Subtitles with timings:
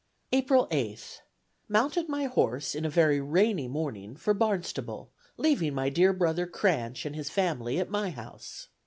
[0.31, 1.19] "April 8th.
[1.69, 7.05] Mounted my horse, in a very rainy morning, for Barnstable, leaving my dear brother Cranch
[7.05, 8.69] and his family at my house.